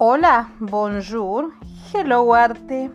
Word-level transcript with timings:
Hola, 0.00 0.52
bonjour, 0.60 1.54
hello 1.92 2.32
arte. 2.32 2.88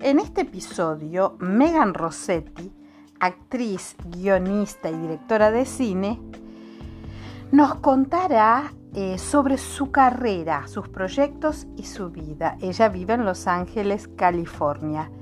En 0.00 0.18
este 0.18 0.40
episodio, 0.40 1.36
Megan 1.38 1.94
Rossetti, 1.94 2.72
actriz, 3.20 3.94
guionista 4.06 4.90
y 4.90 4.96
directora 4.98 5.52
de 5.52 5.64
cine, 5.64 6.20
nos 7.52 7.76
contará 7.76 8.72
eh, 8.92 9.18
sobre 9.18 9.56
su 9.56 9.92
carrera, 9.92 10.66
sus 10.66 10.88
proyectos 10.88 11.68
y 11.76 11.84
su 11.84 12.10
vida. 12.10 12.58
Ella 12.60 12.88
vive 12.88 13.14
en 13.14 13.24
Los 13.24 13.46
Ángeles, 13.46 14.08
California. 14.08 15.12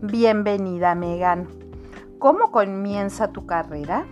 Bienvenida, 0.00 0.94
Megan. 0.94 1.46
¿Cómo 2.18 2.50
comienza 2.50 3.32
tu 3.32 3.44
carrera? 3.44 4.06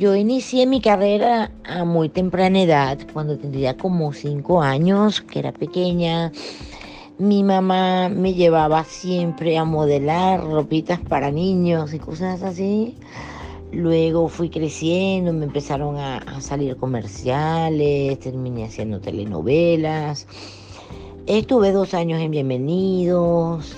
Yo 0.00 0.16
inicié 0.16 0.66
mi 0.66 0.80
carrera 0.80 1.50
a 1.62 1.84
muy 1.84 2.08
temprana 2.08 2.62
edad, 2.62 2.98
cuando 3.12 3.36
tendría 3.36 3.76
como 3.76 4.14
cinco 4.14 4.62
años, 4.62 5.20
que 5.20 5.40
era 5.40 5.52
pequeña. 5.52 6.32
Mi 7.18 7.44
mamá 7.44 8.08
me 8.08 8.32
llevaba 8.32 8.82
siempre 8.84 9.58
a 9.58 9.66
modelar 9.66 10.42
ropitas 10.42 11.00
para 11.00 11.30
niños 11.30 11.92
y 11.92 11.98
cosas 11.98 12.42
así. 12.42 12.96
Luego 13.72 14.30
fui 14.30 14.48
creciendo, 14.48 15.34
me 15.34 15.44
empezaron 15.44 15.98
a, 15.98 16.40
salir 16.40 16.78
comerciales, 16.78 18.18
terminé 18.20 18.64
haciendo 18.64 19.02
telenovelas. 19.02 20.26
Estuve 21.26 21.72
dos 21.72 21.92
años 21.92 22.22
en 22.22 22.30
Bienvenidos. 22.30 23.76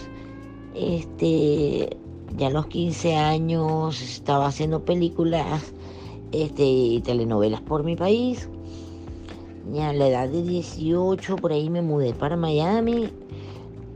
Este, 0.77 1.97
ya 2.37 2.47
a 2.47 2.51
los 2.51 2.69
15 2.69 3.17
años 3.17 4.01
estaba 4.01 4.47
haciendo 4.47 4.85
películas 4.85 5.75
este, 6.33 7.01
telenovelas 7.05 7.61
por 7.61 7.85
mi 7.85 7.97
país. 7.97 8.49
Y 9.73 9.79
a 9.79 9.93
la 9.93 10.09
edad 10.09 10.29
de 10.29 10.43
18 10.43 11.37
por 11.37 11.53
ahí 11.53 11.71
me 11.71 11.83
mudé 11.83 12.13
para 12.15 12.37
Miami. 12.37 13.09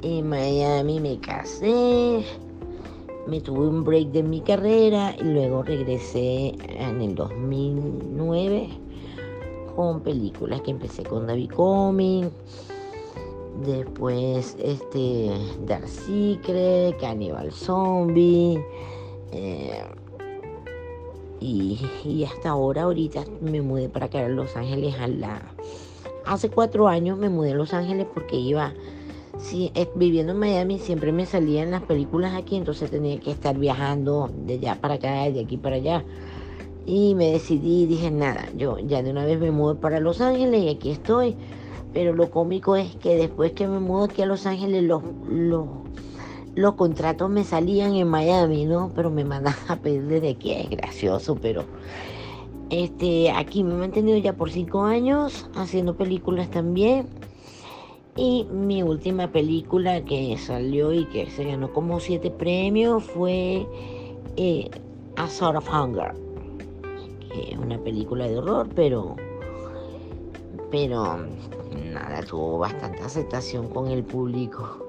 En 0.03 0.29
Miami 0.29 1.01
me 1.01 1.19
casé, 1.19 2.25
me 3.27 3.41
tuve 3.41 3.67
un 3.67 3.83
break 3.83 4.09
de 4.09 4.23
mi 4.23 4.41
carrera 4.41 5.17
y 5.19 5.25
luego 5.25 5.63
regresé 5.63 6.55
en 6.79 7.01
el 7.01 7.15
2009 7.15 8.69
con 9.75 10.01
películas 10.01 10.63
que 10.63 10.71
empecé 10.71 11.03
con 11.03 11.27
David 11.27 11.51
Coming, 11.51 12.31
después 13.65 14.57
este 14.63 15.31
Dark 15.67 15.87
Secret, 15.87 16.99
Cannibal 16.99 17.53
Zombie, 17.53 18.59
eh, 19.33 19.83
y, 21.41 22.25
hasta 22.25 22.51
ahora, 22.51 22.83
ahorita 22.83 23.25
me 23.41 23.61
mudé 23.63 23.89
para 23.89 24.07
acá 24.07 24.25
a 24.25 24.29
Los 24.29 24.57
Ángeles 24.57 24.95
a 24.99 25.09
la... 25.09 25.43
Hace 26.25 26.51
cuatro 26.51 26.89
años 26.89 27.19
me 27.19 27.29
mudé 27.29 27.53
a 27.53 27.57
Los 27.57 27.75
Ángeles 27.75 28.07
porque 28.13 28.37
iba... 28.37 28.73
Sí, 29.39 29.71
viviendo 29.95 30.33
en 30.33 30.39
Miami 30.39 30.79
siempre 30.79 31.13
me 31.13 31.27
salían 31.27 31.71
las 31.71 31.83
películas 31.83 32.35
aquí, 32.35 32.57
entonces 32.57 32.91
tenía 32.91 33.21
que 33.21 33.31
estar 33.31 33.59
viajando 33.59 34.31
de 34.47 34.55
allá 34.55 34.81
para 34.81 34.95
acá, 34.95 35.31
de 35.31 35.41
aquí 35.41 35.59
para 35.59 35.77
allá. 35.77 36.05
Y 36.87 37.15
me 37.15 37.33
decidí 37.33 37.85
dije, 37.85 38.11
nada, 38.11 38.49
yo 38.57 38.79
ya 38.79 39.03
de 39.03 39.11
una 39.11 39.27
vez 39.27 39.39
me 39.39 39.51
mudo 39.51 39.79
para 39.79 40.01
Los 40.01 40.23
Ángeles 40.23 40.63
y 40.63 40.69
aquí 40.71 40.91
estoy. 40.91 41.37
Pero 41.93 42.15
lo 42.15 42.31
cómico 42.31 42.77
es 42.77 42.97
que 42.97 43.17
después 43.17 43.53
que 43.53 43.67
me 43.67 43.79
mudo 43.79 44.05
aquí 44.05 44.23
a 44.23 44.27
Los 44.27 44.47
Ángeles, 44.47 44.83
los, 44.85 45.03
los 45.29 45.67
los 46.57 46.75
contratos 46.75 47.29
me 47.29 47.45
salían 47.45 47.95
en 47.95 48.09
Miami, 48.09 48.65
¿no? 48.65 48.91
Pero 48.95 49.11
me 49.11 49.25
mandaban 49.25 49.61
a 49.69 49.77
pedir 49.77 50.07
desde 50.07 50.31
aquí, 50.31 50.53
es 50.53 50.71
gracioso, 50.71 51.37
pero 51.37 51.65
este, 52.71 53.31
aquí 53.31 53.63
me 53.63 53.75
he 53.75 53.77
mantenido 53.77 54.17
ya 54.17 54.33
por 54.33 54.51
cinco 54.51 54.83
años 54.83 55.49
haciendo 55.55 55.97
películas 55.97 56.51
también. 56.51 57.07
Y 58.17 58.47
mi 58.51 58.83
última 58.83 59.31
película 59.31 60.03
que 60.03 60.39
salió 60.39 60.95
y 60.95 61.05
que 61.05 61.31
se 61.31 61.45
ganó 61.45 61.75
como 61.75 62.01
siete 62.01 62.31
premios 62.31 63.05
fue 63.05 63.67
eh, 64.37 64.71
A 65.17 65.29
Sort 65.29 65.59
of 65.59 65.69
Hunger, 65.69 66.15
que 67.31 67.53
es 67.53 67.59
una 67.59 67.79
película 67.79 68.27
de 68.27 68.39
horror, 68.39 68.71
pero, 68.75 69.17
pero 70.71 71.19
nada, 71.93 72.23
tuvo 72.23 72.57
bastante 72.57 73.03
aceptación 73.03 73.69
con 73.69 73.89
el 73.89 74.03
público. 74.03 74.87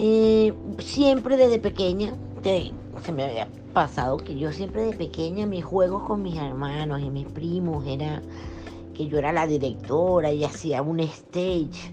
Eh, 0.00 0.54
siempre 0.78 1.36
desde 1.36 1.58
pequeña, 1.58 2.14
se 3.04 3.10
me 3.10 3.24
había 3.24 3.48
pasado 3.72 4.18
que 4.18 4.38
yo 4.38 4.52
siempre 4.52 4.82
de 4.82 4.92
pequeña 4.92 5.44
mis 5.44 5.64
juegos 5.64 6.04
con 6.04 6.22
mis 6.22 6.36
hermanos 6.36 7.00
y 7.00 7.10
mis 7.10 7.26
primos 7.26 7.84
era 7.84 8.22
que 8.94 9.08
yo 9.08 9.18
era 9.18 9.32
la 9.32 9.48
directora 9.48 10.30
y 10.30 10.44
hacía 10.44 10.82
un 10.82 11.00
stage 11.00 11.92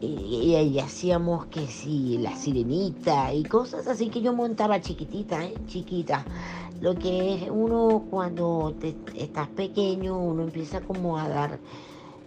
y, 0.00 0.54
ahí 0.54 0.78
hacíamos 0.78 1.46
que 1.46 1.66
sí, 1.66 2.16
la 2.18 2.36
sirenita 2.36 3.34
y 3.34 3.42
cosas 3.42 3.88
así 3.88 4.08
que 4.08 4.20
yo 4.20 4.32
montaba 4.32 4.80
chiquitita, 4.80 5.44
¿eh? 5.44 5.54
chiquita. 5.66 6.24
Lo 6.80 6.94
que 6.94 7.34
es 7.34 7.50
uno 7.50 8.04
cuando 8.08 8.72
estás 9.16 9.48
pequeño, 9.48 10.16
uno 10.16 10.44
empieza 10.44 10.80
como 10.80 11.18
a 11.18 11.28
dar 11.28 11.58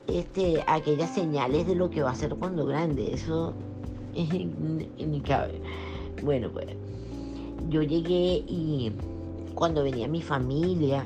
este, 0.08 0.62
aquellas 0.68 1.14
señales 1.16 1.68
de 1.68 1.76
lo 1.76 1.90
que 1.90 2.04
va 2.04 2.12
a 2.12 2.16
ser 2.16 2.36
cuando 2.36 2.66
grande. 2.66 3.14
Eso 3.14 3.54
ni 4.98 5.22
cabe. 5.22 5.62
Bueno, 6.24 6.52
pues 6.52 6.68
yo 7.70 7.82
llegué 7.82 8.44
y 8.48 8.92
cuando 9.56 9.84
venía 9.84 10.08
mi 10.08 10.22
familia 10.22 11.06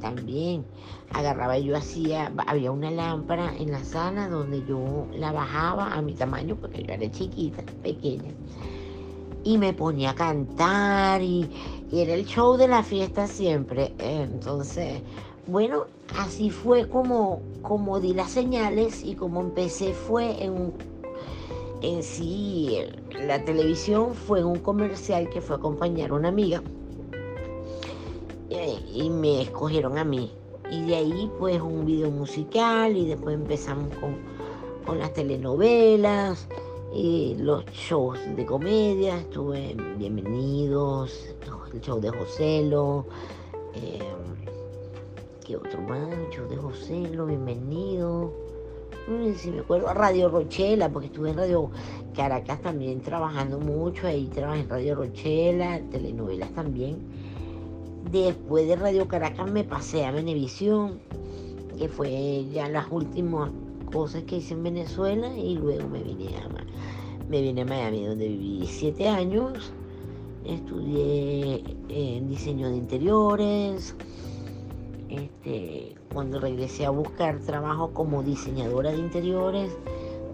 también 0.00 0.64
agarraba 1.12 1.58
yo 1.58 1.76
hacía, 1.76 2.32
había 2.46 2.70
una 2.70 2.90
lámpara 2.90 3.54
en 3.56 3.70
la 3.70 3.82
sala 3.84 4.28
donde 4.28 4.64
yo 4.66 5.06
la 5.14 5.32
bajaba 5.32 5.94
a 5.94 6.02
mi 6.02 6.14
tamaño 6.14 6.56
porque 6.56 6.82
yo 6.82 6.94
era 6.94 7.10
chiquita, 7.10 7.62
pequeña. 7.82 8.32
Y 9.44 9.58
me 9.58 9.72
ponía 9.72 10.10
a 10.10 10.14
cantar 10.14 11.22
y, 11.22 11.48
y 11.90 12.00
era 12.00 12.14
el 12.14 12.26
show 12.26 12.56
de 12.56 12.68
la 12.68 12.82
fiesta 12.82 13.28
siempre. 13.28 13.94
Entonces, 13.98 15.02
bueno, 15.46 15.84
así 16.18 16.50
fue 16.50 16.88
como, 16.88 17.40
como 17.62 18.00
di 18.00 18.12
las 18.12 18.30
señales 18.30 19.04
y 19.04 19.14
como 19.14 19.40
empecé 19.40 19.92
fue 19.92 20.42
en 20.44 20.52
un 20.52 20.74
en 21.86 22.02
sí 22.02 22.78
la 23.26 23.44
televisión 23.44 24.14
fue 24.14 24.42
un 24.42 24.58
comercial 24.58 25.28
que 25.30 25.40
fue 25.40 25.56
a 25.56 25.58
acompañar 25.58 26.10
a 26.10 26.14
una 26.14 26.28
amiga 26.28 26.62
eh, 28.50 28.78
y 28.92 29.08
me 29.08 29.42
escogieron 29.42 29.98
a 29.98 30.04
mí. 30.04 30.32
Y 30.70 30.82
de 30.82 30.96
ahí 30.96 31.30
pues 31.38 31.60
un 31.60 31.86
video 31.86 32.10
musical 32.10 32.96
y 32.96 33.06
después 33.06 33.36
empezamos 33.36 33.94
con, 33.98 34.16
con 34.84 34.98
las 34.98 35.12
telenovelas, 35.12 36.48
y 36.92 37.34
los 37.38 37.64
shows 37.66 38.18
de 38.36 38.46
comedia, 38.46 39.18
estuve 39.18 39.76
Bienvenidos, 39.98 41.34
el 41.72 41.80
show 41.80 42.00
de 42.00 42.10
Joselo, 42.10 43.04
eh, 43.74 43.98
¿qué 45.44 45.56
otro 45.56 45.82
más? 45.82 46.08
El 46.10 46.30
show 46.30 46.48
de 46.48 46.56
Joselo, 46.56 47.26
Bienvenido 47.26 48.45
si 49.36 49.50
me 49.50 49.60
acuerdo, 49.60 49.92
Radio 49.94 50.28
Rochela, 50.28 50.88
porque 50.88 51.06
estuve 51.06 51.30
en 51.30 51.36
Radio 51.36 51.70
Caracas 52.14 52.60
también 52.60 53.00
trabajando 53.00 53.60
mucho, 53.60 54.06
ahí 54.06 54.26
trabajé 54.26 54.62
en 54.62 54.68
Radio 54.68 54.94
Rochela, 54.96 55.80
telenovelas 55.90 56.50
también. 56.54 56.98
Después 58.10 58.66
de 58.66 58.76
Radio 58.76 59.06
Caracas 59.06 59.50
me 59.50 59.62
pasé 59.62 60.04
a 60.04 60.10
Venevisión, 60.10 60.98
que 61.78 61.88
fue 61.88 62.46
ya 62.52 62.68
las 62.68 62.86
últimas 62.90 63.50
cosas 63.92 64.24
que 64.24 64.38
hice 64.38 64.54
en 64.54 64.64
Venezuela, 64.64 65.36
y 65.36 65.54
luego 65.54 65.88
me 65.88 66.02
vine 66.02 66.36
a, 66.38 66.48
me 67.28 67.42
vine 67.42 67.62
a 67.62 67.64
Miami, 67.64 68.06
donde 68.06 68.28
viví 68.28 68.66
siete 68.66 69.08
años. 69.08 69.72
Estudié 70.44 71.62
en 71.88 72.28
diseño 72.28 72.68
de 72.70 72.76
interiores, 72.76 73.96
este, 75.08 75.95
cuando 76.12 76.40
regresé 76.40 76.86
a 76.86 76.90
buscar 76.90 77.38
trabajo 77.40 77.90
como 77.92 78.22
diseñadora 78.22 78.92
de 78.92 78.98
interiores, 78.98 79.76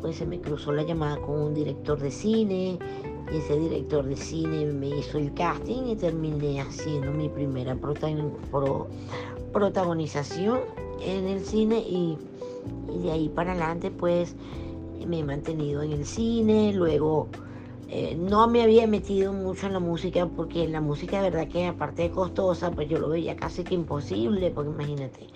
pues 0.01 0.17
se 0.17 0.27
me 0.27 0.41
cruzó 0.41 0.73
la 0.73 0.83
llamada 0.83 1.17
con 1.19 1.41
un 1.41 1.55
director 1.55 1.99
de 1.99 2.11
cine 2.11 2.79
y 3.33 3.37
ese 3.37 3.59
director 3.59 4.05
de 4.05 4.17
cine 4.17 4.67
me 4.67 4.89
hizo 4.89 5.19
el 5.19 5.33
casting 5.33 5.87
y 5.87 5.97
terminé 5.97 6.61
haciendo 6.61 7.13
mi 7.13 7.29
primera 7.29 7.77
protagonización 9.53 10.61
en 11.01 11.27
el 11.27 11.45
cine 11.45 11.79
y, 11.79 12.19
de 13.03 13.11
ahí 13.11 13.29
para 13.29 13.53
adelante 13.53 13.91
pues 13.91 14.35
me 15.07 15.21
he 15.21 15.25
mantenido 15.25 15.83
en 15.83 15.93
el 15.93 16.05
cine, 16.05 16.73
luego 16.73 17.29
eh, 17.95 18.17
no 18.19 18.49
me 18.49 18.63
había 18.63 18.87
metido 18.87 19.35
mucho 19.35 19.67
en 19.67 19.75
la 19.75 19.79
música 19.79 20.25
porque 20.25 20.67
la 20.67 20.81
música 20.81 21.21
de 21.21 21.29
verdad 21.29 21.53
que 21.53 21.67
aparte 21.67 22.01
de 22.01 22.11
costosa, 22.11 22.71
pues 22.71 22.89
yo 22.89 22.99
lo 22.99 23.11
veía 23.11 23.37
casi 23.37 23.65
que 23.65 23.75
imposible, 23.75 24.51
porque 24.51 24.71
imagínate. 24.71 25.27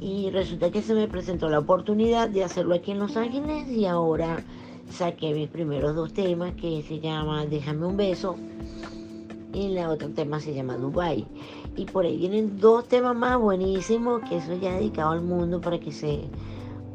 Y 0.00 0.30
resulta 0.30 0.70
que 0.70 0.80
se 0.80 0.94
me 0.94 1.08
presentó 1.08 1.50
la 1.50 1.58
oportunidad 1.58 2.30
de 2.30 2.42
hacerlo 2.42 2.74
aquí 2.74 2.92
en 2.92 3.00
Los 3.00 3.18
Ángeles 3.18 3.68
y 3.68 3.84
ahora 3.84 4.42
saqué 4.88 5.34
mis 5.34 5.50
primeros 5.50 5.94
dos 5.94 6.14
temas 6.14 6.54
que 6.54 6.82
se 6.88 7.00
llama 7.00 7.44
Déjame 7.44 7.84
un 7.84 7.98
beso 7.98 8.36
y 9.52 9.68
la 9.68 9.90
otra 9.90 10.08
tema 10.08 10.40
se 10.40 10.54
llama 10.54 10.78
Dubai. 10.78 11.26
Y 11.76 11.84
por 11.84 12.06
ahí 12.06 12.16
vienen 12.16 12.58
dos 12.58 12.88
temas 12.88 13.14
más 13.14 13.38
buenísimos, 13.38 14.22
que 14.26 14.38
eso 14.38 14.54
ya 14.54 14.72
dedicado 14.72 15.10
al 15.10 15.20
mundo 15.20 15.60
para 15.60 15.78
que 15.78 15.92
se, 15.92 16.22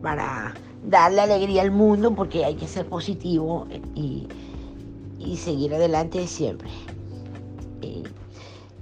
para 0.02 0.56
darle 0.84 1.22
alegría 1.22 1.62
al 1.62 1.70
mundo, 1.70 2.16
porque 2.16 2.44
hay 2.44 2.56
que 2.56 2.66
ser 2.66 2.88
positivo 2.88 3.68
y, 3.94 4.28
seguir 5.38 5.74
adelante 5.74 6.26
siempre. 6.28 6.70
Eh, 7.82 8.04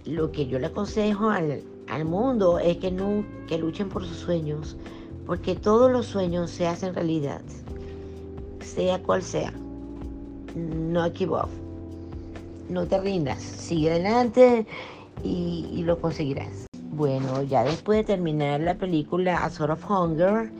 lo 0.06 0.32
que 0.32 0.48
yo 0.48 0.60
le 0.60 0.68
aconsejo 0.68 1.30
al, 1.30 1.64
mundo 2.06 2.60
es 2.60 2.78
que, 2.78 2.92
no, 2.92 3.26
que 3.48 3.58
luchen 3.58 3.90
por 3.90 4.06
sus 4.06 4.18
sueños, 4.18 4.78
porque 5.26 5.56
todos 5.56 5.92
los 5.92 6.06
sueños 6.06 6.52
se 6.52 6.68
hacen 6.68 6.94
realidad, 6.94 7.42
sea 8.62 9.02
cual 9.02 9.24
sea. 9.24 9.54
No 10.56 11.06
equivoques 11.06 11.68
no 12.70 12.86
te 12.86 13.00
rindas, 13.00 13.42
sigue 13.42 13.92
adelante 13.92 14.66
y, 15.24 15.84
lo 15.84 16.00
conseguirás. 16.00 16.68
Bueno, 16.92 17.44
ya 17.44 17.64
después 17.64 18.00
de 18.00 18.04
terminar 18.04 18.60
la 18.60 18.76
película 18.76 19.44
A 19.44 19.50
Sort 19.50 19.72
of 19.72 19.90
Hunger, 19.90 20.52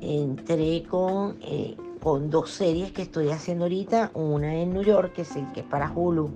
entré 0.00 0.84
con, 0.84 1.36
eh, 1.42 1.76
con 2.00 2.30
dos 2.30 2.50
series 2.50 2.92
que 2.92 3.02
estoy 3.02 3.30
haciendo 3.30 3.64
ahorita. 3.64 4.10
Una 4.14 4.54
en 4.54 4.72
New 4.72 4.82
York, 4.82 5.12
que 5.12 5.22
es 5.22 5.36
el 5.36 5.50
que 5.52 5.60
es 5.60 5.66
para 5.66 5.90
Hulu, 5.90 6.30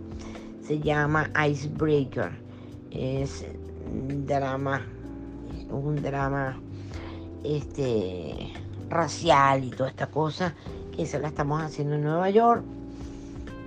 se 0.62 0.78
llama 0.78 1.30
Icebreaker. 1.48 2.30
Es 2.90 3.44
un 3.92 4.26
drama, 4.26 4.82
un 5.70 5.96
drama 6.02 6.60
este, 7.42 8.52
racial 8.88 9.64
y 9.64 9.70
toda 9.70 9.90
esta 9.90 10.06
cosa 10.06 10.54
que 10.94 11.06
se 11.06 11.18
la 11.18 11.28
estamos 11.28 11.60
haciendo 11.62 11.96
en 11.96 12.04
Nueva 12.04 12.30
York 12.30 12.62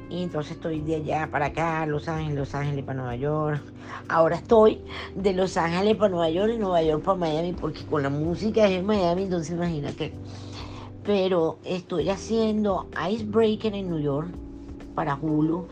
y 0.10 0.24
entonces 0.24 0.54
estoy 0.54 0.80
de 0.82 0.96
allá 0.96 1.30
para 1.30 1.48
acá, 1.48 1.86
Los 1.86 2.08
Ángeles, 2.08 2.38
Los 2.38 2.56
Ángeles 2.56 2.86
para 2.86 2.98
Nueva 2.98 3.16
York. 3.16 3.62
Ahora 4.08 4.38
estoy 4.38 4.80
de 5.16 5.34
Los 5.34 5.58
Ángeles 5.58 5.98
para 5.98 6.10
Nueva 6.10 6.30
York 6.30 6.54
y 6.56 6.58
Nueva 6.58 6.82
York 6.82 7.04
para 7.04 7.18
Miami, 7.18 7.54
porque 7.54 7.86
con 7.86 8.04
la 8.04 8.10
música 8.10 8.66
es 8.68 8.80
en 8.80 8.86
Miami, 8.86 9.24
entonces 9.24 9.52
imagínate. 9.52 10.14
Pero 11.08 11.58
estoy 11.64 12.10
haciendo 12.10 12.86
Icebreaker 13.10 13.74
en 13.74 13.90
New 13.90 14.02
York 14.02 14.28
para 14.94 15.16
Hulu. 15.16 15.66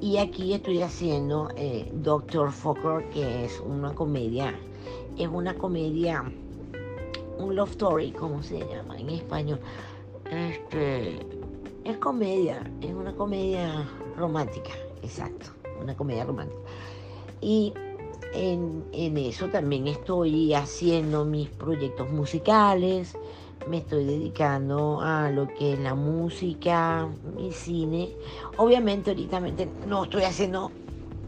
Y 0.00 0.16
aquí 0.16 0.54
estoy 0.54 0.80
haciendo 0.80 1.50
eh, 1.54 1.90
Doctor 1.92 2.50
Fokker, 2.50 3.10
que 3.10 3.44
es 3.44 3.60
una 3.60 3.94
comedia. 3.94 4.58
Es 5.18 5.28
una 5.28 5.52
comedia, 5.52 6.24
un 7.36 7.54
love 7.54 7.72
story, 7.72 8.10
¿cómo 8.12 8.42
se 8.42 8.60
llama 8.60 8.98
en 8.98 9.10
español? 9.10 9.60
Este 10.30 11.26
es 11.84 11.98
comedia, 11.98 12.62
es 12.80 12.94
una 12.94 13.14
comedia 13.14 13.86
romántica, 14.16 14.70
exacto, 15.02 15.48
una 15.82 15.94
comedia 15.94 16.24
romántica. 16.24 16.58
Y 17.42 17.74
en, 18.32 18.84
eso 18.92 19.48
también 19.48 19.88
estoy 19.88 20.54
haciendo 20.54 21.26
mis 21.26 21.50
proyectos 21.50 22.10
musicales, 22.10 23.14
me 23.68 23.78
estoy 23.78 24.04
dedicando 24.04 25.00
a 25.00 25.30
lo 25.30 25.48
que 25.48 25.74
es 25.74 25.78
la 25.80 25.94
música, 25.94 27.08
mi 27.36 27.52
cine. 27.52 28.10
Obviamente 28.56 29.10
ahorita 29.10 29.40
no 29.86 30.04
estoy 30.04 30.22
haciendo 30.22 30.70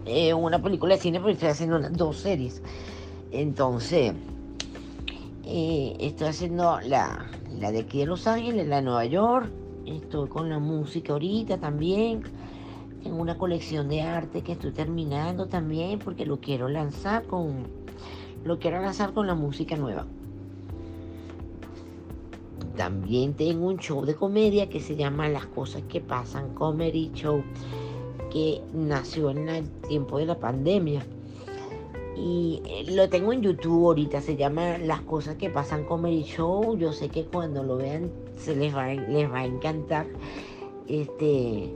eh, 0.06 0.34
una 0.34 0.61
película 0.61 0.94
de 0.94 1.00
cine, 1.00 1.20
pero 1.20 1.31
estoy 1.32 1.49
haciendo 1.49 1.79
dos 1.90 2.17
series. 2.17 2.62
Entonces, 3.31 4.12
eh, 5.44 5.96
estoy 6.00 6.29
haciendo 6.29 6.81
la, 6.81 7.26
la 7.58 7.73
de 7.73 7.81
aquí 7.81 7.99
de 8.00 8.06
Los 8.06 8.26
Ángeles, 8.26 8.67
la 8.67 8.76
de 8.76 8.82
Nueva 8.82 9.05
York, 9.05 9.50
Estoy 9.87 10.28
con 10.28 10.49
la 10.49 10.58
música 10.58 11.12
ahorita 11.12 11.58
también. 11.58 12.23
en 13.05 13.14
una 13.14 13.37
colección 13.37 13.88
de 13.88 14.02
arte 14.02 14.43
que 14.43 14.52
estoy 14.52 14.70
terminando 14.70 15.46
también 15.46 15.99
porque 15.99 16.25
lo 16.25 16.40
quiero 16.40 16.69
lanzar 16.69 17.25
con 17.26 17.67
lo 18.44 18.61
quiero 18.61 18.81
lanzar 18.81 19.12
con 19.12 19.26
la 19.26 19.35
música 19.35 19.76
nueva. 19.76 20.06
También 22.76 23.34
tengo 23.34 23.66
un 23.66 23.78
show 23.78 24.04
de 24.04 24.14
comedia 24.14 24.69
que 24.69 24.80
se 24.80 24.96
llama 24.96 25.28
Las 25.28 25.46
cosas 25.46 25.82
que 25.88 26.00
pasan 26.00 26.54
Comedy 26.54 27.10
Show 27.14 27.42
que 28.32 28.62
nació 28.72 29.30
en 29.30 29.48
el 29.48 29.69
tiempo 29.88 30.19
de 30.19 30.26
la 30.26 30.38
pandemia. 30.38 31.04
Y 32.16 32.62
eh, 32.66 32.84
lo 32.92 33.08
tengo 33.08 33.32
en 33.32 33.42
YouTube 33.42 33.86
ahorita, 33.86 34.20
se 34.20 34.36
llama 34.36 34.78
Las 34.78 35.02
cosas 35.02 35.36
que 35.36 35.50
pasan 35.50 35.84
Comedy 35.84 36.22
Show. 36.22 36.76
Yo 36.78 36.92
sé 36.92 37.08
que 37.08 37.24
cuando 37.24 37.62
lo 37.62 37.76
vean 37.76 38.10
se 38.38 38.56
les 38.56 38.75
va, 38.75 38.88
les 38.92 39.30
va 39.30 39.40
a 39.40 39.44
encantar. 39.44 40.06
Este, 40.88 41.70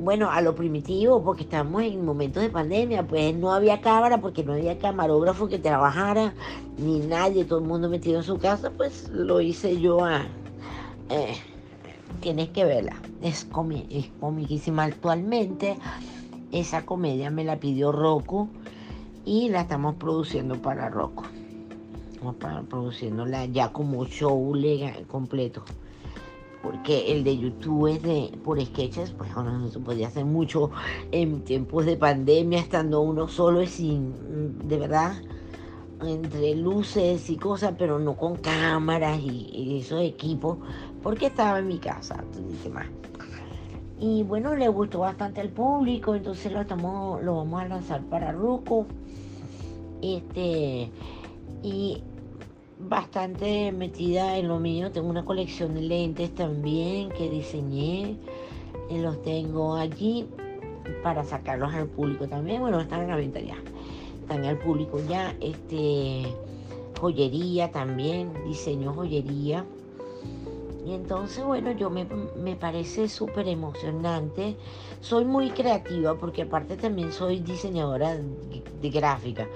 bueno, 0.00 0.30
a 0.30 0.40
lo 0.40 0.54
primitivo, 0.54 1.22
porque 1.22 1.42
estamos 1.42 1.82
en 1.82 2.04
momentos 2.04 2.42
de 2.42 2.50
pandemia, 2.50 3.06
pues 3.06 3.34
no 3.34 3.52
había 3.52 3.80
cámara, 3.80 4.20
porque 4.20 4.44
no 4.44 4.52
había 4.52 4.78
camarógrafo 4.78 5.48
que 5.48 5.58
trabajara, 5.58 6.34
ni 6.76 7.00
nadie, 7.00 7.44
todo 7.44 7.58
el 7.58 7.64
mundo 7.64 7.88
metido 7.88 8.18
en 8.18 8.22
su 8.22 8.38
casa, 8.38 8.70
pues 8.70 9.08
lo 9.10 9.40
hice 9.40 9.80
yo 9.80 10.04
a... 10.04 10.26
Eh, 11.10 11.34
tienes 12.20 12.50
que 12.50 12.64
verla, 12.64 12.96
es, 13.22 13.46
es 13.90 14.10
comiquísima 14.20 14.84
actualmente. 14.84 15.76
Esa 16.52 16.86
comedia 16.86 17.30
me 17.30 17.44
la 17.44 17.58
pidió 17.58 17.92
Rocco 17.92 18.48
y 19.24 19.48
la 19.48 19.62
estamos 19.62 19.96
produciendo 19.96 20.56
para 20.56 20.88
Rocco. 20.88 21.24
Estamos 22.14 22.66
produciéndola 22.68 23.46
ya 23.46 23.72
como 23.72 24.04
show 24.06 24.54
completo 25.08 25.64
porque 26.62 27.12
el 27.12 27.24
de 27.24 27.38
YouTube 27.38 27.86
es 27.88 28.02
de 28.02 28.32
por 28.44 28.64
sketches, 28.64 29.12
pues 29.12 29.30
ahora 29.32 29.52
no 29.52 29.68
se 29.68 29.78
podía 29.78 30.08
hacer 30.08 30.24
mucho 30.24 30.70
en 31.12 31.42
tiempos 31.42 31.86
de 31.86 31.96
pandemia, 31.96 32.60
estando 32.60 33.00
uno 33.00 33.28
solo 33.28 33.62
y 33.62 33.66
sin, 33.66 34.58
de 34.68 34.78
verdad, 34.78 35.14
entre 36.02 36.54
luces 36.54 37.28
y 37.30 37.36
cosas, 37.36 37.74
pero 37.78 37.98
no 37.98 38.16
con 38.16 38.36
cámaras 38.36 39.18
y, 39.20 39.78
esos 39.80 40.02
equipos, 40.02 40.58
porque 41.02 41.26
estaba 41.26 41.58
en 41.58 41.68
mi 41.68 41.78
casa, 41.78 42.24
más. 42.72 42.86
Y 44.00 44.22
bueno, 44.22 44.54
le 44.54 44.68
gustó 44.68 45.00
bastante 45.00 45.40
al 45.40 45.48
público, 45.48 46.14
entonces 46.14 46.52
lo 46.52 46.60
estamos, 46.60 47.22
lo 47.22 47.36
vamos 47.36 47.62
a 47.62 47.66
lanzar 47.66 48.02
para 48.02 48.30
Ruco. 48.30 48.86
Este, 50.00 50.92
y 51.64 52.02
bastante 52.78 53.72
metida 53.72 54.36
en 54.36 54.48
lo 54.48 54.58
mío. 54.58 54.90
Tengo 54.90 55.08
una 55.08 55.24
colección 55.24 55.74
de 55.74 55.82
lentes 55.82 56.34
también 56.34 57.10
que 57.10 57.28
diseñé. 57.28 58.16
Y 58.90 58.98
los 58.98 59.20
tengo 59.22 59.74
allí 59.74 60.26
para 61.02 61.24
sacarlos 61.24 61.72
al 61.74 61.86
público 61.86 62.26
también. 62.26 62.60
Bueno, 62.60 62.80
están 62.80 63.02
en 63.02 63.08
la 63.08 63.16
venta 63.16 63.40
ya. 63.40 63.56
Están 64.20 64.44
al 64.44 64.58
público 64.58 64.98
ya. 65.08 65.34
Este 65.40 66.26
joyería 66.98 67.70
también, 67.70 68.32
diseño 68.46 68.92
joyería. 68.92 69.64
Y 70.88 70.94
entonces, 70.94 71.44
bueno, 71.44 71.72
yo 71.72 71.90
me, 71.90 72.06
me 72.36 72.56
parece 72.56 73.08
súper 73.08 73.46
emocionante. 73.46 74.56
Soy 75.00 75.24
muy 75.24 75.50
creativa 75.50 76.14
porque 76.14 76.42
aparte 76.42 76.76
también 76.76 77.12
soy 77.12 77.40
diseñadora 77.40 78.16
de 78.16 78.90
gráfica 78.90 79.46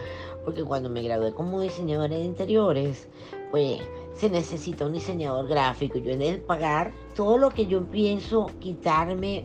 porque 0.45 0.65
cuando 0.65 0.89
me 0.89 1.03
gradué 1.03 1.33
como 1.33 1.61
diseñadora 1.61 2.17
de 2.17 2.25
interiores, 2.25 3.09
pues 3.51 3.81
se 4.15 4.29
necesita 4.29 4.87
un 4.87 4.93
diseñador 4.93 5.49
gráfico. 5.49 5.99
Yo 5.99 6.12
en 6.12 6.23
el 6.23 6.41
pagar 6.41 6.93
todo 7.15 7.39
lo 7.39 7.51
que 7.51 7.67
yo 7.67 7.85
pienso 7.85 8.51
quitarme 8.61 9.45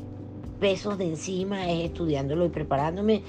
pesos 0.60 0.98
de 0.98 1.06
encima 1.06 1.70
es 1.70 1.86
estudiándolo 1.86 2.46
y 2.46 2.50
preparándome 2.50 3.22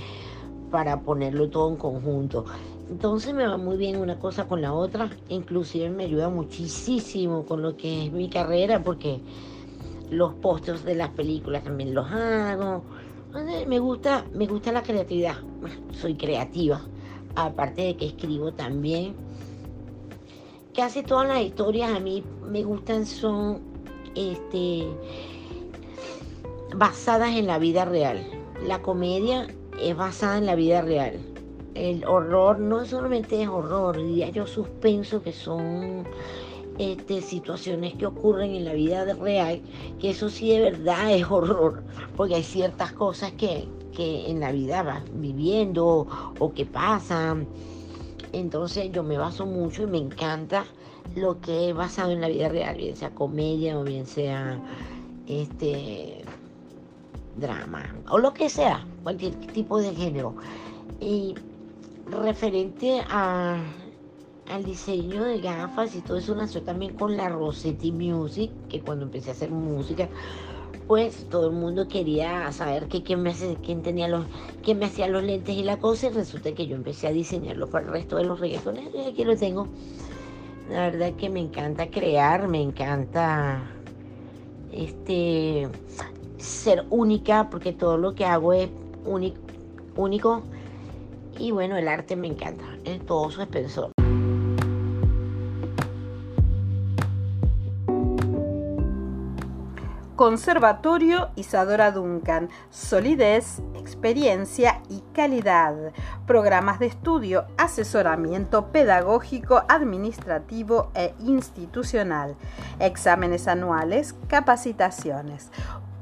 para 0.70 1.00
ponerlo 1.00 1.48
todo 1.50 1.68
en 1.70 1.76
conjunto. 1.76 2.44
Entonces 2.90 3.34
me 3.34 3.46
va 3.46 3.56
muy 3.58 3.76
bien 3.76 3.98
una 3.98 4.18
cosa 4.18 4.48
con 4.48 4.62
la 4.62 4.72
otra, 4.72 5.10
inclusive 5.28 5.90
me 5.90 6.04
ayuda 6.04 6.30
muchísimo 6.30 7.44
con 7.44 7.62
lo 7.62 7.76
que 7.76 8.06
es 8.06 8.12
mi 8.12 8.30
carrera 8.30 8.82
porque 8.82 9.20
los 10.10 10.34
pósters 10.34 10.84
de 10.84 10.94
las 10.94 11.10
películas 11.10 11.64
también 11.64 11.94
los 11.94 12.10
hago. 12.10 12.82
Me 13.66 13.78
gusta, 13.78 14.24
me 14.32 14.46
gusta 14.46 14.72
la 14.72 14.82
creatividad. 14.82 15.36
Soy 15.92 16.16
creativa 16.16 16.80
aparte 17.36 17.82
de 17.82 17.96
que 17.96 18.06
escribo 18.06 18.52
también. 18.52 19.14
Casi 20.74 21.02
todas 21.02 21.28
las 21.28 21.42
historias 21.42 21.94
a 21.94 22.00
mí 22.00 22.24
me 22.48 22.62
gustan 22.62 23.04
son 23.04 23.60
este, 24.14 24.86
basadas 26.74 27.34
en 27.34 27.46
la 27.46 27.58
vida 27.58 27.84
real. 27.84 28.24
La 28.66 28.80
comedia 28.80 29.46
es 29.80 29.96
basada 29.96 30.38
en 30.38 30.46
la 30.46 30.54
vida 30.54 30.82
real. 30.82 31.20
El 31.78 32.04
horror 32.06 32.58
no 32.58 32.84
solamente 32.84 33.40
es 33.40 33.48
horror, 33.48 33.96
diría 33.96 34.30
yo 34.30 34.48
suspenso, 34.48 35.22
que 35.22 35.32
son 35.32 36.04
este, 36.76 37.22
situaciones 37.22 37.94
que 37.94 38.06
ocurren 38.06 38.52
en 38.52 38.64
la 38.64 38.72
vida 38.72 39.04
real, 39.14 39.60
que 40.00 40.10
eso 40.10 40.28
sí 40.28 40.50
de 40.50 40.60
verdad 40.60 41.12
es 41.12 41.30
horror, 41.30 41.84
porque 42.16 42.34
hay 42.34 42.42
ciertas 42.42 42.92
cosas 42.92 43.30
que, 43.32 43.68
que 43.94 44.28
en 44.28 44.40
la 44.40 44.50
vida 44.50 44.82
vas 44.82 45.04
viviendo 45.12 46.08
o 46.40 46.52
que 46.52 46.66
pasan. 46.66 47.46
Entonces 48.32 48.90
yo 48.90 49.04
me 49.04 49.16
baso 49.16 49.46
mucho 49.46 49.84
y 49.84 49.86
me 49.86 49.98
encanta 49.98 50.64
lo 51.14 51.40
que 51.40 51.70
es 51.70 51.76
basado 51.76 52.10
en 52.10 52.20
la 52.20 52.28
vida 52.28 52.48
real, 52.48 52.76
bien 52.76 52.96
sea 52.96 53.10
comedia 53.10 53.78
o 53.78 53.84
bien 53.84 54.04
sea 54.04 54.60
este 55.28 56.24
drama 57.36 57.94
o 58.10 58.18
lo 58.18 58.34
que 58.34 58.50
sea. 58.50 58.84
cualquier 59.04 59.34
tipo 59.52 59.80
de 59.80 59.94
género. 59.94 60.34
Y 61.00 61.34
referente 62.10 63.00
a, 63.08 63.62
al 64.50 64.64
diseño 64.64 65.24
de 65.24 65.40
gafas 65.40 65.94
y 65.94 66.00
todo 66.00 66.18
eso 66.18 66.34
nació 66.34 66.62
también 66.62 66.94
con 66.94 67.16
la 67.16 67.28
Rossetti 67.28 67.92
Music, 67.92 68.50
que 68.68 68.80
cuando 68.80 69.04
empecé 69.04 69.30
a 69.30 69.32
hacer 69.32 69.50
música, 69.50 70.08
pues 70.86 71.28
todo 71.28 71.48
el 71.48 71.54
mundo 71.54 71.86
quería 71.86 72.50
saber 72.50 72.88
que 72.88 73.02
quién 73.02 73.22
me, 73.22 73.34
quién 73.62 73.82
tenía 73.82 74.08
los, 74.08 74.24
quién 74.62 74.78
me 74.78 74.86
hacía 74.86 75.06
los 75.06 75.22
lentes 75.22 75.54
y 75.54 75.62
la 75.62 75.78
cosa, 75.78 76.06
y 76.06 76.10
resulta 76.10 76.52
que 76.52 76.66
yo 76.66 76.76
empecé 76.76 77.08
a 77.08 77.12
diseñarlo 77.12 77.68
para 77.68 77.86
el 77.86 77.92
resto 77.92 78.16
de 78.16 78.24
los 78.24 78.40
reggaetones, 78.40 78.88
y 78.94 79.10
aquí 79.10 79.24
lo 79.24 79.36
tengo. 79.36 79.68
La 80.70 80.90
verdad 80.90 81.12
que 81.14 81.30
me 81.30 81.40
encanta 81.40 81.90
crear, 81.90 82.48
me 82.48 82.60
encanta 82.60 83.62
este 84.72 85.68
ser 86.38 86.86
única, 86.90 87.50
porque 87.50 87.72
todo 87.72 87.98
lo 87.98 88.14
que 88.14 88.24
hago 88.24 88.52
es 88.52 88.68
único, 89.04 89.40
único. 89.96 90.42
Y 91.38 91.52
bueno, 91.52 91.76
el 91.76 91.88
arte 91.88 92.16
me 92.16 92.26
encanta, 92.26 92.64
en 92.84 93.06
todo 93.06 93.30
su. 93.30 93.92
Conservatorio 100.16 101.30
Isadora 101.36 101.92
Duncan. 101.92 102.48
Solidez, 102.70 103.62
experiencia 103.76 104.82
y 104.90 105.04
calidad. 105.14 105.92
Programas 106.26 106.80
de 106.80 106.86
estudio, 106.86 107.46
asesoramiento 107.56 108.72
pedagógico, 108.72 109.62
administrativo 109.68 110.90
e 110.96 111.14
institucional. 111.20 112.34
Exámenes 112.80 113.46
anuales, 113.46 114.16
capacitaciones. 114.26 115.52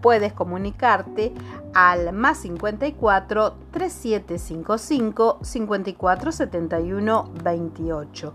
Puedes 0.07 0.33
comunicarte 0.33 1.35
al 1.75 2.13
más 2.13 2.39
54 2.39 3.55
3755 3.73 5.41
5471 5.43 7.33
28 7.43 8.35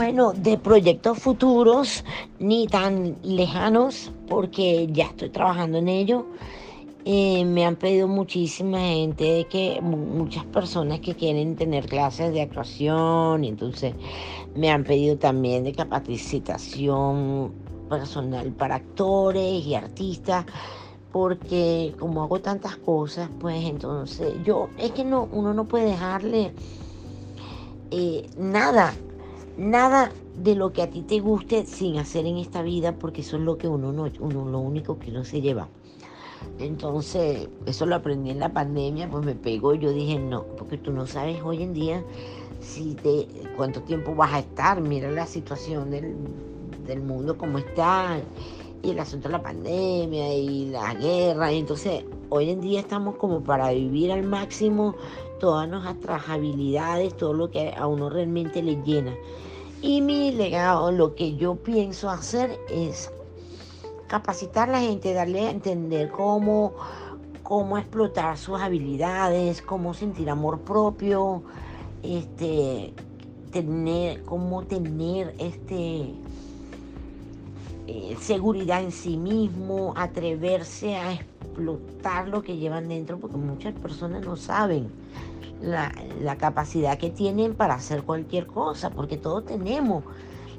Bueno, 0.00 0.32
de 0.32 0.58
proyectos 0.58 1.18
futuros 1.18 2.04
ni 2.38 2.68
tan 2.68 3.16
lejanos, 3.24 4.12
porque 4.28 4.86
ya 4.92 5.06
estoy 5.06 5.28
trabajando 5.30 5.78
en 5.78 5.88
ello. 5.88 6.24
Eh, 7.04 7.44
me 7.44 7.66
han 7.66 7.74
pedido 7.74 8.06
muchísima 8.06 8.78
gente, 8.78 9.48
que 9.50 9.80
muchas 9.82 10.44
personas 10.44 11.00
que 11.00 11.16
quieren 11.16 11.56
tener 11.56 11.86
clases 11.86 12.32
de 12.32 12.42
actuación, 12.42 13.42
entonces 13.42 13.92
me 14.54 14.70
han 14.70 14.84
pedido 14.84 15.18
también 15.18 15.64
de 15.64 15.72
capacitación 15.72 17.52
personal 17.90 18.52
para 18.52 18.76
actores 18.76 19.66
y 19.66 19.74
artistas 19.74 20.46
porque 21.10 21.92
como 21.98 22.22
hago 22.22 22.38
tantas 22.38 22.76
cosas, 22.76 23.28
pues 23.40 23.64
entonces 23.64 24.32
yo, 24.44 24.68
es 24.78 24.92
que 24.92 25.04
no, 25.04 25.28
uno 25.32 25.54
no 25.54 25.64
puede 25.64 25.86
dejarle 25.86 26.54
eh, 27.90 28.30
nada, 28.36 28.94
nada 29.58 30.12
de 30.36 30.54
lo 30.54 30.72
que 30.72 30.82
a 30.82 30.90
ti 30.90 31.02
te 31.02 31.20
guste 31.20 31.66
sin 31.66 31.98
hacer 31.98 32.24
en 32.24 32.38
esta 32.38 32.62
vida, 32.62 32.96
porque 32.96 33.20
eso 33.20 33.36
es 33.36 33.42
lo 33.42 33.58
que 33.58 33.68
uno 33.68 33.92
no, 33.92 34.08
uno 34.20 34.44
lo 34.46 34.58
único 34.60 34.98
que 34.98 35.10
uno 35.10 35.24
se 35.24 35.40
lleva. 35.40 35.68
Entonces, 36.58 37.48
eso 37.66 37.84
lo 37.84 37.96
aprendí 37.96 38.30
en 38.30 38.38
la 38.38 38.52
pandemia, 38.52 39.10
pues 39.10 39.24
me 39.24 39.34
pegó 39.34 39.74
y 39.74 39.80
yo 39.80 39.92
dije, 39.92 40.18
no, 40.18 40.44
porque 40.56 40.78
tú 40.78 40.92
no 40.92 41.06
sabes 41.06 41.42
hoy 41.42 41.62
en 41.62 41.74
día 41.74 42.04
si 42.60 42.94
te, 42.94 43.26
cuánto 43.56 43.82
tiempo 43.82 44.14
vas 44.14 44.32
a 44.32 44.38
estar, 44.40 44.80
mira 44.80 45.10
la 45.10 45.26
situación 45.26 45.90
del, 45.90 46.16
del 46.86 47.02
mundo 47.02 47.36
como 47.36 47.58
está 47.58 48.20
y 48.82 48.90
el 48.90 48.98
asunto 49.00 49.28
de 49.28 49.32
la 49.32 49.42
pandemia 49.42 50.34
y 50.34 50.66
la 50.66 50.94
guerra. 50.94 51.52
Y 51.52 51.58
entonces 51.58 52.04
hoy 52.28 52.50
en 52.50 52.60
día 52.60 52.80
estamos 52.80 53.16
como 53.16 53.42
para 53.42 53.70
vivir 53.70 54.12
al 54.12 54.24
máximo 54.24 54.94
todas 55.38 55.68
nuestras 55.68 56.28
habilidades, 56.28 57.16
todo 57.16 57.32
lo 57.32 57.50
que 57.50 57.74
a 57.76 57.86
uno 57.86 58.10
realmente 58.10 58.62
le 58.62 58.82
llena. 58.82 59.14
Y 59.80 60.00
mi 60.00 60.32
legado, 60.32 60.90
lo 60.90 61.14
que 61.14 61.36
yo 61.36 61.54
pienso 61.56 62.10
hacer 62.10 62.58
es 62.68 63.10
capacitar 64.08 64.68
a 64.68 64.72
la 64.72 64.80
gente, 64.80 65.12
darle 65.12 65.46
a 65.46 65.50
entender 65.50 66.10
cómo, 66.10 66.74
cómo 67.42 67.78
explotar 67.78 68.36
sus 68.36 68.60
habilidades, 68.60 69.62
cómo 69.62 69.94
sentir 69.94 70.30
amor 70.30 70.60
propio, 70.60 71.42
este, 72.02 72.92
tener, 73.52 74.24
cómo 74.24 74.64
tener 74.64 75.34
este 75.38 76.14
eh, 77.86 78.16
seguridad 78.20 78.82
en 78.82 78.92
sí 78.92 79.16
mismo, 79.16 79.94
atreverse 79.96 80.96
a 80.96 81.12
explotar 81.58 82.28
lo 82.28 82.42
que 82.42 82.56
llevan 82.56 82.88
dentro, 82.88 83.18
porque 83.18 83.36
muchas 83.36 83.74
personas 83.74 84.24
no 84.24 84.36
saben 84.36 84.90
la, 85.60 85.92
la 86.20 86.36
capacidad 86.36 86.98
que 86.98 87.10
tienen 87.10 87.54
para 87.54 87.74
hacer 87.74 88.04
cualquier 88.04 88.46
cosa, 88.46 88.90
porque 88.90 89.16
todos 89.16 89.44
tenemos 89.44 90.04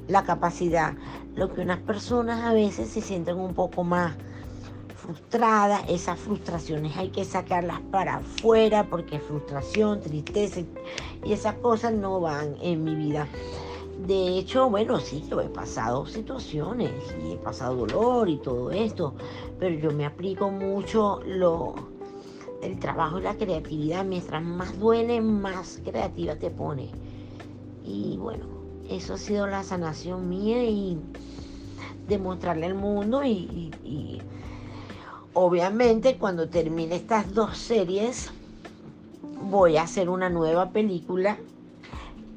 la 0.08 0.24
capacidad. 0.24 0.94
Lo 1.34 1.52
que 1.52 1.62
unas 1.62 1.78
personas 1.78 2.44
a 2.44 2.52
veces 2.52 2.90
se 2.90 3.00
sienten 3.00 3.38
un 3.38 3.54
poco 3.54 3.82
más 3.82 4.14
frustradas, 4.96 5.82
esas 5.88 6.18
frustraciones 6.18 6.96
hay 6.96 7.08
que 7.08 7.24
sacarlas 7.24 7.80
para 7.90 8.16
afuera, 8.16 8.86
porque 8.90 9.18
frustración, 9.18 10.00
tristeza 10.00 10.60
y 11.24 11.32
esas 11.32 11.54
cosas 11.54 11.94
no 11.94 12.20
van 12.20 12.56
en 12.60 12.84
mi 12.84 12.94
vida. 12.94 13.26
De 14.06 14.38
hecho, 14.38 14.70
bueno, 14.70 14.98
sí, 14.98 15.22
yo 15.28 15.40
he 15.40 15.48
pasado 15.48 16.06
situaciones 16.06 16.90
y 17.22 17.32
he 17.32 17.36
pasado 17.36 17.76
dolor 17.76 18.30
y 18.30 18.38
todo 18.38 18.70
esto, 18.70 19.14
pero 19.58 19.78
yo 19.78 19.90
me 19.90 20.06
aplico 20.06 20.50
mucho 20.50 21.20
lo, 21.26 21.74
el 22.62 22.78
trabajo 22.78 23.18
y 23.18 23.22
la 23.22 23.34
creatividad. 23.34 24.04
Mientras 24.04 24.42
más 24.42 24.78
duele, 24.78 25.20
más 25.20 25.80
creativa 25.84 26.34
te 26.36 26.50
pone. 26.50 26.90
Y 27.84 28.16
bueno, 28.16 28.46
eso 28.88 29.14
ha 29.14 29.18
sido 29.18 29.46
la 29.46 29.62
sanación 29.62 30.28
mía 30.30 30.64
y 30.64 30.98
demostrarle 32.08 32.66
al 32.66 32.74
mundo 32.74 33.22
y, 33.22 33.70
y 33.84 34.22
obviamente 35.34 36.16
cuando 36.16 36.48
termine 36.48 36.96
estas 36.96 37.34
dos 37.34 37.56
series 37.56 38.30
voy 39.42 39.76
a 39.76 39.82
hacer 39.82 40.08
una 40.08 40.28
nueva 40.30 40.70
película 40.70 41.38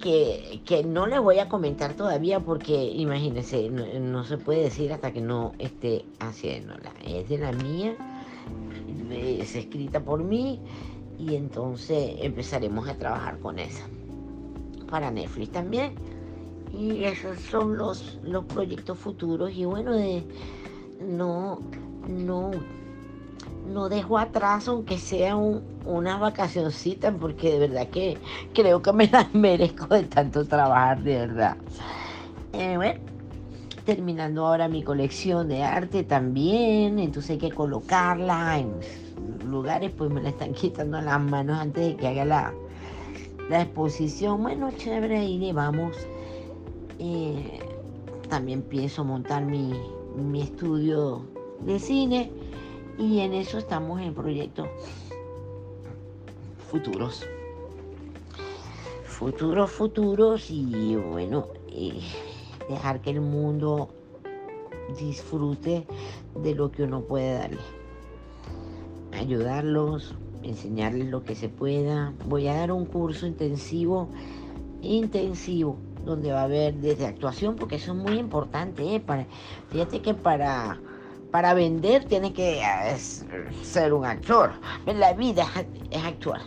que, 0.04 0.84
no 0.86 1.08
le 1.08 1.18
voy 1.18 1.40
a 1.40 1.48
comentar 1.48 1.94
todavía 1.94 2.42
porque 2.42 2.84
imagínense, 2.84 3.70
no, 3.70 4.24
se 4.26 4.38
puede 4.38 4.64
decir 4.64 4.92
hasta 4.92 5.14
que 5.14 5.22
no 5.22 5.54
esté 5.60 6.06
haciéndola. 6.20 6.92
Es 7.06 7.30
de 7.30 7.38
la 7.38 7.54
mía, 7.54 7.96
es 9.10 9.56
escrita 9.56 10.02
por 10.02 10.22
mí 10.22 10.60
y 11.18 11.36
entonces 11.36 12.16
empezaremos 12.20 12.88
a 12.90 12.98
trabajar 12.98 13.40
con 13.40 13.60
esa. 13.60 13.88
Para 14.90 15.10
Netflix 15.10 15.52
también. 15.52 15.96
Y 16.74 17.06
esos 17.06 17.40
son 17.40 17.78
los, 17.78 18.20
los 18.24 18.44
proyectos 18.46 18.98
futuros 18.98 19.52
y 19.56 19.64
bueno, 19.64 19.94
de 19.94 20.24
no, 21.00 21.60
no 22.08 22.52
no 23.66 23.90
dejo 23.90 24.18
atrás 24.18 24.68
aunque 24.68 24.98
sea 24.98 25.36
un, 25.36 25.64
unas 25.86 26.20
vacacioncitas 26.20 27.14
porque 27.20 27.52
de 27.52 27.60
verdad 27.60 27.88
que 27.88 28.18
creo 28.54 28.82
que 28.82 28.94
me 28.94 29.08
las 29.12 29.34
merezco 29.34 29.88
de 29.88 30.04
tanto 30.04 30.46
trabajar, 30.46 31.02
de 31.02 31.20
verdad. 31.20 31.58
Eh, 32.54 32.76
bueno, 32.76 33.00
terminando 33.86 34.46
ahora 34.46 34.68
mi 34.68 34.84
colección 34.84 35.48
de 35.48 35.64
arte 35.64 36.04
también, 36.04 37.00
entonces 37.00 37.32
hay 37.32 37.38
que 37.38 37.52
colocarla 37.52 38.60
en 38.60 38.74
lugares, 39.50 39.92
pues 39.98 40.12
me 40.12 40.22
la 40.22 40.30
están 40.30 40.54
quitando 40.54 41.00
las 41.02 41.22
manos 41.22 41.60
antes 41.60 41.86
de 41.86 41.96
que 41.96 42.08
haga 42.08 42.26
la, 42.26 42.54
la 43.50 43.62
exposición. 43.62 44.42
Bueno, 44.42 44.72
chévere, 44.72 45.20
ahí 45.20 45.38
le 45.38 45.54
vamos. 45.54 45.96
Eh, 47.00 47.60
también 48.30 48.62
pienso 48.62 49.04
montar 49.04 49.46
mi, 49.46 49.74
mi 50.16 50.42
estudio 50.42 51.24
de 51.66 51.80
cine 51.80 52.32
y 52.98 53.20
en 53.20 53.34
eso 53.34 53.58
estamos 53.58 54.02
en 54.02 54.14
proyectos 54.14 54.68
futuros. 56.70 57.26
Futuros, 59.06 59.72
futuros 59.72 60.50
y 60.50 60.96
bueno, 60.96 61.48
eh, 61.70 62.00
dejar 62.70 63.02
que 63.02 63.12
el 63.12 63.22
mundo 63.22 63.90
disfrute 65.00 65.86
de 66.36 66.56
lo 66.56 66.72
que 66.72 66.84
uno 66.84 67.02
puede 67.02 67.34
darle. 67.34 67.60
Ayudarlos, 69.14 70.16
enseñarles 70.42 71.08
lo 71.08 71.24
que 71.24 71.36
se 71.36 71.50
pueda. 71.50 72.14
Voy 72.28 72.48
a 72.48 72.56
dar 72.56 72.72
un 72.72 72.86
curso 72.86 73.28
intensivo, 73.28 74.10
intensivo, 74.82 75.78
donde 76.06 76.32
va 76.32 76.42
a 76.42 76.46
haber 76.46 76.74
desde 76.76 77.06
actuación, 77.06 77.56
porque 77.56 77.76
eso 77.76 77.94
es 77.94 77.98
muy 77.98 78.18
importante. 78.18 78.96
¿eh? 78.96 79.00
Para, 79.00 79.28
fíjate 79.70 80.02
que 80.02 80.14
para, 80.14 80.80
para 81.34 81.56
vender 81.56 82.06
tiene 82.06 82.32
que 82.32 82.62
eh, 82.62 82.98
ser 83.64 83.92
un 83.92 84.06
actor. 84.06 84.52
La 84.86 85.14
vida 85.14 85.48
es 85.90 86.04
actuar, 86.04 86.42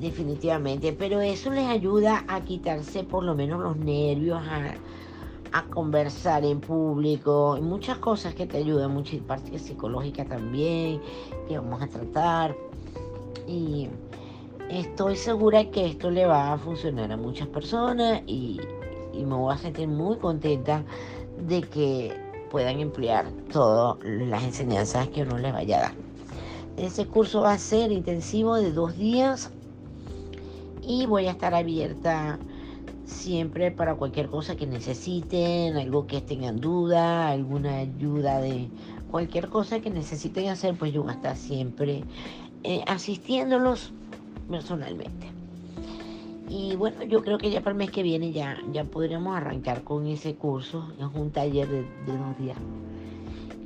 definitivamente. 0.00 0.92
Pero 0.92 1.20
eso 1.20 1.52
les 1.52 1.68
ayuda 1.68 2.24
a 2.26 2.40
quitarse 2.40 3.04
por 3.04 3.22
lo 3.22 3.36
menos 3.36 3.60
los 3.60 3.76
nervios, 3.76 4.42
a, 5.52 5.62
conversar 5.70 6.44
en 6.44 6.60
público, 6.60 7.60
muchas 7.62 7.98
cosas 7.98 8.34
que 8.34 8.44
te 8.44 8.56
ayudan, 8.56 8.92
muchas 8.92 9.20
partes 9.20 9.62
psicológicas 9.62 10.26
también, 10.26 11.00
que 11.46 11.56
vamos 11.56 11.80
a 11.80 11.86
tratar. 11.86 12.56
Y 13.46 13.88
estoy 14.68 15.14
segura 15.14 15.70
que 15.70 15.86
esto 15.86 16.10
le 16.10 16.26
va 16.26 16.54
a 16.54 16.58
funcionar 16.58 17.12
a 17.12 17.16
muchas 17.16 17.46
personas 17.46 18.22
y, 18.26 18.60
y 19.12 19.24
me 19.24 19.36
voy 19.36 19.54
a 19.54 19.58
sentir 19.58 19.86
muy 19.86 20.18
contenta 20.18 20.84
de 21.46 21.60
que 21.60 22.27
puedan 22.50 22.80
emplear 22.80 23.30
todas 23.52 23.96
las 24.04 24.42
enseñanzas 24.42 25.08
que 25.08 25.22
uno 25.22 25.38
les 25.38 25.52
vaya 25.52 25.78
a 25.78 25.82
dar. 25.82 25.92
Ese 26.76 27.06
curso 27.06 27.42
va 27.42 27.52
a 27.52 27.58
ser 27.58 27.90
intensivo 27.90 28.56
de 28.56 28.72
dos 28.72 28.96
días 28.96 29.50
y 30.82 31.06
voy 31.06 31.26
a 31.26 31.32
estar 31.32 31.54
abierta 31.54 32.38
siempre 33.04 33.70
para 33.70 33.94
cualquier 33.94 34.28
cosa 34.28 34.56
que 34.56 34.66
necesiten, 34.66 35.76
algo 35.76 36.06
que 36.06 36.20
tengan 36.20 36.60
duda, 36.60 37.28
alguna 37.28 37.78
ayuda 37.78 38.40
de 38.40 38.68
cualquier 39.10 39.48
cosa 39.48 39.80
que 39.80 39.90
necesiten 39.90 40.48
hacer, 40.48 40.76
pues 40.76 40.92
yo 40.92 41.02
voy 41.02 41.12
a 41.12 41.14
estar 41.14 41.36
siempre 41.36 42.04
eh, 42.62 42.82
asistiéndolos 42.86 43.92
personalmente. 44.48 45.37
Y 46.48 46.76
bueno, 46.76 47.02
yo 47.04 47.22
creo 47.22 47.38
que 47.38 47.50
ya 47.50 47.60
para 47.60 47.72
el 47.72 47.78
mes 47.78 47.90
que 47.90 48.02
viene 48.02 48.32
ya, 48.32 48.58
ya 48.72 48.84
podríamos 48.84 49.36
arrancar 49.36 49.84
con 49.84 50.06
ese 50.06 50.34
curso. 50.34 50.92
Es 50.98 51.06
un 51.14 51.30
taller 51.30 51.68
de, 51.68 51.84
dos 52.06 52.38
días 52.38 52.56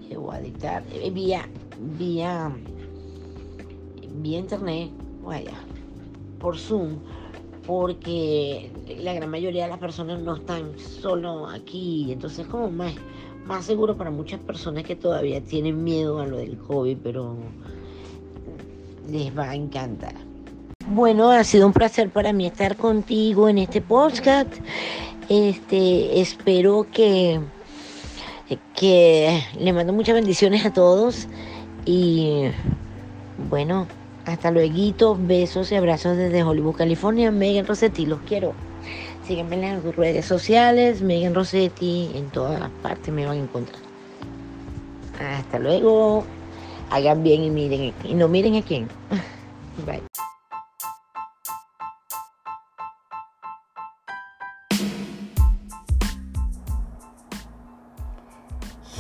que 0.09 0.17
voy 0.17 0.37
a 0.37 0.41
dictar 0.41 0.83
eh, 0.93 1.11
vía, 1.11 1.49
vía, 1.99 2.53
vía 4.17 4.39
internet, 4.39 4.91
vaya, 5.23 5.55
por 6.39 6.59
Zoom 6.59 6.99
porque 7.67 8.71
la 8.99 9.15
gran 9.15 9.31
mayoría 9.31 9.65
de 9.65 9.71
las 9.71 9.79
personas 9.79 10.21
no 10.21 10.37
están 10.37 10.79
solo 10.79 11.47
aquí, 11.47 12.11
entonces 12.11 12.41
es 12.41 12.47
como 12.47 12.71
más, 12.71 12.95
más 13.47 13.65
seguro 13.65 13.97
para 13.97 14.11
muchas 14.11 14.41
personas 14.41 14.85
que 14.85 14.97
todavía 14.97 15.41
tienen 15.41 15.83
miedo 15.85 16.21
a 16.21 16.27
lo 16.27 16.39
del 16.39 16.59
COVID, 16.59 16.99
pero 17.03 17.37
les 19.09 19.37
va 19.37 19.51
a 19.51 19.55
encantar. 19.55 20.32
Bueno, 20.89 21.31
ha 21.31 21.45
sido 21.45 21.67
un 21.67 21.73
placer 21.73 22.11
para 22.11 22.33
mí 22.33 22.47
estar 22.47 22.77
contigo 22.77 23.49
en 23.49 23.59
este 23.59 23.81
podcast. 23.81 24.53
Este, 25.29 26.21
espero 26.21 26.87
que, 26.93 27.41
que 28.75 29.43
le 29.59 29.73
mando 29.73 29.93
muchas 29.93 30.15
bendiciones 30.15 30.67
a 30.67 30.73
todos 30.73 31.29
y 31.85 32.45
bueno, 33.49 33.87
hasta 34.27 34.51
luego, 34.51 35.17
besos 35.19 35.73
y 35.73 35.77
abrazos 35.77 36.17
desde 36.17 36.43
Hollywood, 36.43 36.77
California. 36.77 37.31
Megan 37.31 37.67
Rossetti, 37.67 38.07
los 38.07 38.21
quiero. 38.21 38.53
Sígueme 39.27 39.55
en 39.55 39.85
las 39.85 39.97
redes 39.97 40.27
sociales, 40.27 41.01
Megan 41.01 41.35
Rossetti, 41.35 42.11
en 42.15 42.29
todas 42.31 42.71
partes 42.83 43.13
me 43.13 43.25
van 43.25 43.39
a 43.39 43.43
encontrar. 43.43 43.81
Hasta 45.39 45.59
luego. 45.59 46.25
Hagan 46.91 47.23
bien 47.23 47.45
y 47.45 47.51
miren 47.51 47.95
y 48.05 48.15
no 48.15 48.29
miren 48.29 48.57
a 48.57 48.63
quién. 48.63 48.89
Bye. 49.87 50.03